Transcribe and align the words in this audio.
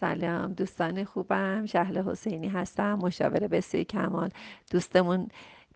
سلام. 0.00 0.52
دوستان 0.52 1.04
خوبم. 1.04 1.66
شهل 1.66 2.02
حسینی 2.10 2.48
هستم. 2.48 2.94
مشاور 2.94 3.48
بسیار 3.48 3.84
کمال. 3.84 4.30
دوستمون 4.70 5.28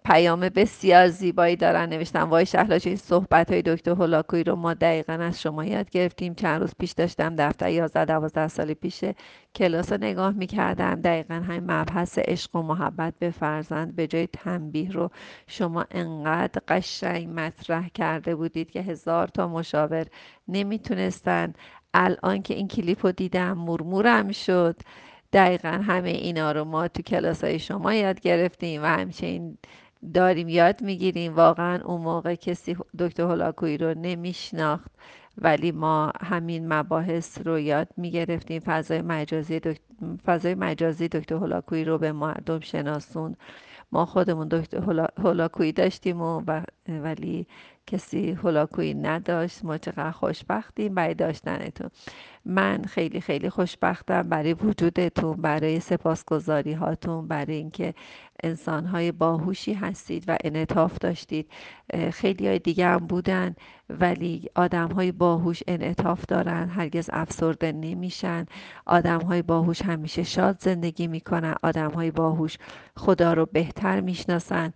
پیام 0.04 0.40
بسیار 0.40 1.08
زیبایی 1.08 1.56
دارن. 1.56 1.88
نوشتم 1.88 2.30
وای 2.30 2.46
شهلا 2.46 2.78
این 2.84 2.96
صحبت 2.96 3.52
های 3.52 3.62
دکتر 3.62 3.91
هولاکویی 3.91 4.44
رو 4.44 4.56
ما 4.56 4.75
دقیقا 4.75 5.12
از 5.12 5.41
شما 5.41 5.64
یاد 5.64 5.91
گرفتیم. 5.91 6.34
چند 6.34 6.60
روز 6.60 6.70
پیش 6.78 6.92
داشتم 6.92 7.36
دفتر 7.36 7.70
11 7.70 8.04
12 8.04 8.48
سال 8.48 8.75
پیش 8.75 9.04
کلاس 9.54 9.93
رو 9.93 9.98
نگاه 9.98 10.32
می‌کردم. 10.32 10.95
دقیقا 10.95 11.34
همین 11.34 11.71
مبحث 11.71 12.18
عشق 12.18 12.57
و 12.57 12.62
محبت 12.62 13.14
به 13.18 13.30
فرزند 13.30 13.96
به 13.96 14.07
جای 14.07 14.27
تنبیه 14.27 14.91
رو 14.91 15.11
شما 15.46 15.84
انقدر 15.91 16.62
قشنگ 16.68 17.29
مطرح 17.41 17.89
کرده 17.89 18.34
بودید 18.34 18.71
که 18.71 18.82
هزار 18.82 19.29
تا 19.29 19.48
مشاور 19.48 20.07
نمی‌تونستن 20.48 21.52
الان 21.95 22.43
که 22.43 22.54
این 22.54 22.68
کلیپ 22.68 23.06
رو 23.06 23.12
دیدم 23.12 23.59
مرمورم 23.59 24.32
شد. 24.32 24.77
دقیقا 25.32 25.68
همه 25.68 26.10
اینا 26.10 26.52
رو 26.52 26.64
ما 26.64 26.88
تو 26.88 27.02
کلاس 27.02 27.45
های 27.45 27.59
شما 27.59 27.95
یاد 27.95 28.20
گرفتیم 28.20 28.83
و 28.83 28.87
همچنین 28.87 29.59
داریم 30.14 30.48
یاد 30.48 30.83
می‌گیریم. 30.83 31.34
واقعا 31.34 31.80
اون 31.84 32.00
موقع 32.00 32.34
کسی 32.34 32.77
دکتر 32.98 33.23
هولاکویی 33.23 33.78
رو 33.78 33.95
نمیشناخت 33.95 34.91
ولی 35.38 35.73
ما 35.73 36.12
همین 36.20 36.73
مباحث 36.73 37.38
رو 37.47 37.59
یاد 37.59 37.88
می‌گرفتیم. 37.97 38.62
فضای 38.66 39.02
مجازی 39.02 39.61
دکتر, 39.61 39.84
فضای 40.27 40.55
مجازی 40.55 41.09
دکتر 41.09 41.34
هولاکویی 41.34 41.84
رو 41.84 41.98
به 41.98 42.12
مردم 42.12 42.61
شناسون 42.61 43.36
ما 43.92 44.06
خودمون 44.06 44.48
دکتر 44.48 45.06
هولاکویی 45.19 45.72
داشتیم 45.72 46.20
و 46.20 46.41
ولی 46.98 47.46
کسی 47.86 48.30
هولاکویی 48.30 48.94
نداشت. 48.94 49.64
ما 49.64 49.78
چقدر 49.78 50.10
خوشبختیم 50.10 50.94
برای 50.94 51.14
داشتنتون. 51.14 51.90
من 52.44 52.82
خیلی 52.82 53.20
خیلی 53.20 53.50
خوشبختم 53.50 54.22
برای 54.22 54.52
وجودتون 54.54 55.36
برای 55.36 55.80
سپاسگزاری 55.80 56.72
هاتون 56.72 57.28
برای 57.28 57.56
اینکه 57.56 57.94
انسان 58.42 58.86
های 58.86 59.12
باهوشی 59.12 59.72
هستید 59.74 60.24
و 60.28 60.36
انعطاف 60.44 60.98
داشتید. 60.98 61.50
خیلی 62.12 62.47
های 62.47 62.58
دیگه 62.58 62.86
هم 62.86 62.98
بودن 62.98 63.54
ولی 63.91 64.48
آدم 64.54 64.88
های 64.88 65.12
باهوش 65.12 65.62
انعطاف 65.69 66.25
دارن. 66.28 66.69
هرگز 66.69 67.10
افسرده 67.12 67.72
نمیشن. 67.72 68.47
آدم 68.86 69.20
های 69.20 69.42
باهوش 69.42 69.82
همیشه 69.82 70.22
شاد 70.22 70.56
زندگی 70.60 71.06
می‌کنن. 71.06 71.54
آدم 71.62 71.91
های 71.91 72.10
باهوش 72.10 72.56
خدا 72.97 73.32
رو 73.32 73.47
بهتر 73.47 74.00
می‌شناسن. 74.00 74.72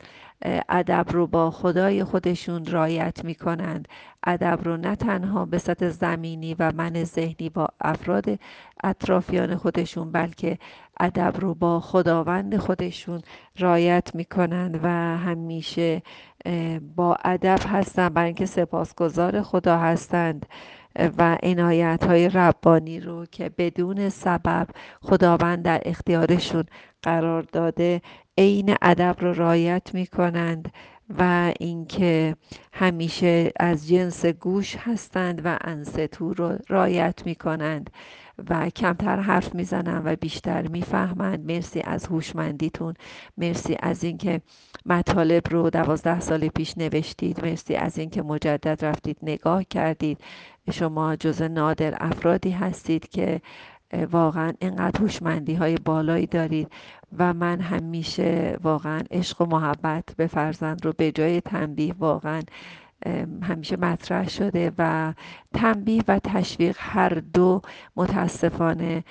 ادب 0.68 1.06
رو 1.10 1.26
با 1.26 1.50
خدای 1.50 2.04
خودشون 2.04 2.64
رایت 2.64 3.24
می‌کنند. 3.24 3.88
ادب 4.26 4.58
رو 4.62 4.76
نه 4.76 4.96
تنها 4.96 5.44
به 5.44 5.58
سطح 5.58 5.88
زمینی 5.88 6.54
و 6.58 6.72
من 6.72 7.04
ذهنی 7.04 7.48
با 7.48 7.68
افراد 7.80 8.24
اطرافیان 8.84 9.56
خودشون 9.56 10.12
بلکه 10.12 10.58
ادب 11.00 11.34
رو 11.40 11.54
با 11.54 11.80
خداوند 11.80 12.56
خودشون 12.56 13.22
رایت 13.58 14.14
می‌کنند 14.14 14.80
و 14.82 14.88
همیشه 15.18 16.02
با 16.96 17.16
ادب 17.24 17.58
هستند 17.66 18.14
برای 18.14 18.26
اینکه 18.26 18.46
سپاسگزار 18.46 19.42
خدا 19.42 19.78
هستند. 19.78 20.46
و 20.96 21.38
عنایت 21.42 22.04
های 22.06 22.28
ربانی 22.28 23.00
رو 23.00 23.26
که 23.26 23.50
بدون 23.58 24.08
سبب 24.08 24.66
خداوند 25.00 25.62
در 25.62 25.82
اختیارشون 25.84 26.64
قرار 27.02 27.42
داده 27.42 28.02
عین 28.38 28.76
ادب 28.82 29.16
رو 29.20 29.32
رعایت 29.32 29.90
می 29.94 30.06
کنند 30.06 30.72
و 31.18 31.52
اینکه 31.60 32.36
همیشه 32.72 33.52
از 33.60 33.88
جنس 33.88 34.26
گوش 34.26 34.76
هستند 34.76 35.40
و 35.44 35.58
انستو 35.60 36.34
رو 36.34 36.58
رعایت 36.68 37.22
می 37.26 37.34
کنند 37.34 37.90
و 38.50 38.70
کمتر 38.70 39.20
حرف 39.20 39.54
می‌زنن 39.54 40.02
و 40.04 40.16
بیشتر 40.16 40.68
می‌فهمند. 40.68 41.52
مرسی 41.52 41.80
از 41.80 42.06
هوشمندیتون. 42.06 42.94
مرسی 43.38 43.76
از 43.80 44.04
اینکه 44.04 44.40
مطالب 44.86 45.42
رو 45.50 45.70
دوازده 45.70 46.20
سال 46.20 46.48
پیش 46.48 46.78
نوشتید. 46.78 47.44
مرسی 47.44 47.74
از 47.74 47.98
اینکه 47.98 48.22
مجدد 48.22 48.84
رفتید. 48.84 49.18
نگاه 49.22 49.64
کردید. 49.64 50.18
شما 50.72 51.16
جز 51.16 51.42
نادر 51.42 51.94
افرادی 52.00 52.50
هستید 52.50 53.08
که 53.08 53.40
واقعا 54.10 54.52
اینقدر 54.58 55.00
هوشمندی 55.00 55.54
های 55.54 55.74
بالایی 55.74 56.26
دارید. 56.26 56.68
و 57.18 57.34
من 57.34 57.60
همیشه 57.60 58.58
واقعا 58.62 59.02
عشق 59.10 59.40
و 59.40 59.46
محبت 59.46 60.04
به 60.16 60.26
فرزند 60.26 60.84
رو 60.84 60.92
به 60.96 61.12
جای 61.12 61.40
تنبیه 61.40 61.94
واقعا 61.98 62.42
همیشه 63.42 63.76
مطرح 63.76 64.28
شده 64.28 64.72
و 64.78 65.14
تنبیه 65.54 66.02
و 66.08 66.18
تشویق 66.18 66.76
هر 66.80 67.08
دو 67.08 67.62
متاسفانه 67.96 69.04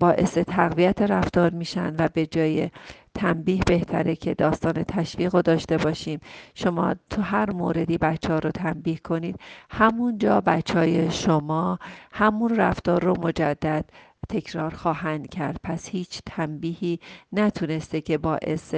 باعث 0.00 0.38
تقویت 0.38 1.02
رفتار 1.02 1.50
میشن 1.50 1.96
و 1.98 2.08
به 2.14 2.26
جای 2.26 2.70
تنبیه 3.14 3.60
بهتره 3.66 4.16
که 4.16 4.34
داستان 4.34 4.72
تشویق 4.72 5.34
رو 5.34 5.42
داشته 5.42 5.76
باشیم. 5.76 6.20
شما 6.54 6.94
تو 7.10 7.22
هر 7.22 7.50
موردی 7.50 7.98
بچه 7.98 8.32
ها 8.32 8.38
رو 8.38 8.50
تنبیه 8.50 8.96
کنید. 8.96 9.40
همونجا 9.70 10.40
بچه 10.40 10.78
های 10.78 11.10
شما 11.10 11.78
همون 12.12 12.56
رفتار 12.56 13.04
رو 13.04 13.14
مجدد 13.22 13.84
تکرار 14.28 14.74
خواهند 14.74 15.28
کرد. 15.28 15.60
پس 15.62 15.88
هیچ 15.88 16.20
تنبیهی 16.26 17.00
نتونسته 17.32 18.00
که 18.00 18.18
باعث 18.18 18.74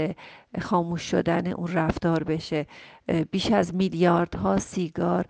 خاموش 0.60 1.03
شدن 1.03 1.47
اون 1.47 1.72
رفتار 1.72 2.25
بشه. 2.25 2.66
بیش 3.30 3.53
از 3.53 3.75
میلیاردها 3.75 4.58
سیگار 4.58 5.26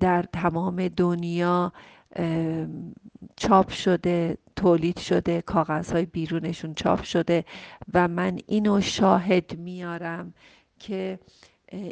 در 0.00 0.22
تمام 0.22 0.88
دنیا 0.88 1.72
چاپ 3.36 3.70
شده 3.70 4.38
تولید 4.56 4.98
شده 4.98 5.42
کاغذهای 5.42 6.06
بیرونشون 6.06 6.74
چاپ 6.74 7.02
شده 7.02 7.44
و 7.94 8.08
من 8.08 8.38
اینو 8.46 8.80
شاهد 8.80 9.58
میارم 9.58 10.34
که 10.78 11.18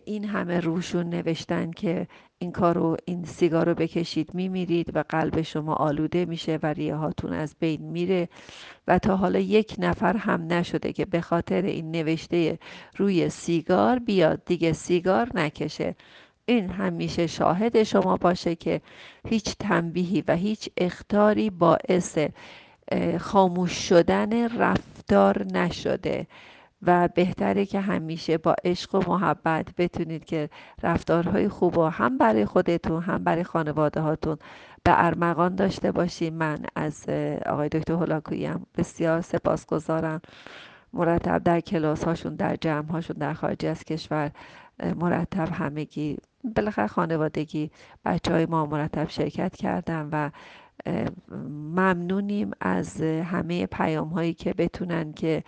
این 0.05 0.25
همه 0.25 0.61
روشون 0.61 1.09
نوشتن 1.09 1.71
که 1.71 2.07
این 2.39 2.53
کارو 2.53 2.97
این 3.05 3.25
سیگار 3.25 3.69
رو 3.69 3.75
بکشید 3.75 4.35
میمیرید 4.35 4.97
و 4.97 5.05
قلب 5.09 5.43
شما 5.43 5.75
آلوده 5.75 6.25
میشه 6.25 6.59
و 6.63 6.67
ریه 6.67 6.95
هاتون 6.95 7.33
از 7.33 7.57
بین 7.61 7.83
میره 7.83 8.29
و 8.89 8.99
تا 8.99 9.17
حالا 9.17 9.39
یک 9.39 9.75
نفر 9.79 10.17
هم 10.17 10.53
نشده 10.53 10.93
که 10.93 11.05
به 11.05 11.21
خاطر 11.21 11.63
این 11.63 11.91
نوشته 11.91 12.59
روی 12.97 13.29
سیگار 13.29 13.99
بیاد 13.99 14.45
دیگه 14.45 14.73
سیگار 14.73 15.29
نکشه. 15.35 15.97
این 16.47 16.71
همیشه 16.71 17.27
شاهد 17.27 17.83
شما 17.83 18.17
باشه 18.17 18.55
که 18.55 18.81
هیچ 19.29 19.57
تنبیهی 19.59 20.25
و 20.29 20.37
هیچ 20.37 20.69
اختاری 20.77 21.51
باعث 21.51 22.19
خاموش 23.19 23.73
شدن 23.89 24.59
رفتار 24.59 25.45
نشده. 25.53 26.27
و 26.83 27.09
بهتره 27.15 27.67
که 27.67 27.81
همیشه 27.81 28.39
با 28.39 28.55
عشق 28.65 28.95
و 28.95 29.11
محبت 29.13 29.69
بتونید 29.79 30.25
که 30.25 30.51
رفتارهای 30.83 31.49
خوب 31.49 31.79
و 31.79 31.85
هم 31.85 32.19
برای 32.19 32.45
خودتون 32.45 33.03
هم 33.03 33.25
برای 33.25 33.45
خانواده 33.45 34.01
هاتون 34.01 34.37
به 34.83 35.05
ارمغان 35.05 35.55
داشته 35.55 35.93
باشیم 35.93 36.35
من 36.35 36.59
از 36.77 37.09
آقای 37.47 37.69
دکتر 37.69 37.93
هولاکویی 37.93 38.47
هم 38.47 38.67
بسیار 38.77 39.21
سپاسگزارم. 39.21 40.21
مرتب 40.93 41.43
در 41.43 41.61
کلاس 41.61 42.05
هاشون 42.05 42.35
در 42.35 42.57
جمع 42.57 42.91
هاشون 42.91 43.17
در 43.17 43.35
خارج 43.35 43.67
از 43.67 43.85
کشور 43.85 44.31
مرتب 44.97 45.49
همگی 45.53 46.17
بالاخره 46.57 46.87
خانوادگی 46.87 47.71
بچه 48.05 48.33
های 48.33 48.47
ما 48.47 48.67
مرتب 48.67 49.09
شرکت 49.09 49.57
کردن 49.57 50.09
و 50.13 50.31
ممنونیم 51.77 52.51
از 52.61 53.03
همه 53.03 53.67
پیام 53.67 54.09
هایی 54.09 54.35
که 54.35 54.55
بتونن 54.55 55.13
که 55.13 55.45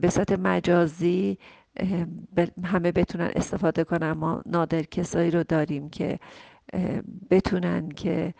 به 0.00 0.10
صورت 0.10 0.32
مجازی 0.32 1.38
همه 2.64 2.92
بتونن 2.92 3.30
استفاده 3.34 3.84
کنن. 3.84 4.12
ما 4.12 4.42
نادر 4.46 4.82
کسایی 4.82 5.30
رو 5.30 5.44
داریم 5.44 5.88
که 5.90 6.18
بتونن 7.30 7.88
که 7.88 8.34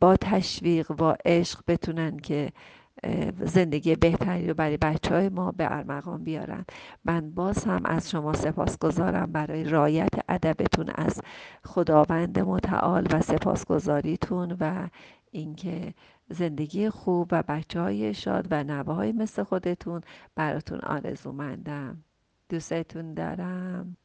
با 0.00 0.16
تشویق 0.16 0.90
و 0.90 1.14
عشق 1.24 1.60
بتونن 1.68 2.16
که 2.16 2.52
زندگی 3.44 3.96
بهتری 3.96 4.48
رو 4.48 4.54
برای 4.54 4.76
بچه 4.76 5.14
های 5.14 5.28
ما 5.28 5.52
به 5.52 5.76
ارمغان 5.76 6.24
بیارن. 6.24 6.64
من 7.04 7.30
باز 7.30 7.64
هم 7.64 7.80
از 7.84 8.10
شما 8.10 8.32
سپاسگزارم 8.32 9.32
برای 9.32 9.64
رایت 9.64 10.08
ادبتون 10.28 10.90
از 10.94 11.20
خداوند 11.64 12.38
متعال 12.38 13.06
و 13.10 13.20
سپاسگزاریتون 13.20 14.56
و 14.60 14.88
اینکه 15.30 15.94
زندگی 16.30 16.90
خوب 16.90 17.28
و 17.32 17.42
بچه 17.48 17.80
های 17.80 18.14
شاد 18.14 18.46
و 18.50 18.64
نوه 18.64 18.94
های 18.94 19.12
مثل 19.12 19.42
خودتون 19.42 20.00
براتون 20.34 20.80
آرزومندم. 20.80 22.04
دوستتون 22.48 23.14
دارم. 23.14 23.96